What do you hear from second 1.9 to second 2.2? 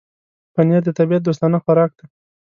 دی.